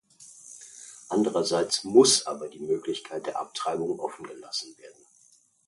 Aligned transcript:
Andererseits 1.09 1.83
muss 1.83 2.25
aber 2.25 2.47
die 2.47 2.57
Möglichkeit 2.57 3.27
der 3.27 3.39
Abtreibung 3.39 3.99
offen 3.99 4.25
gelassen 4.25 4.75
werden. 4.79 5.05